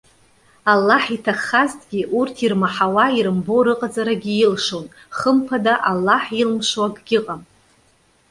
[0.71, 4.85] Аллаҳ иҭаххазҭгьы, урҭ ирмаҳауа, ирымбо рыҟаҵарагьы илшон.
[5.17, 7.41] Хымԥада, Аллаҳ илмшо акагьы ыҟам.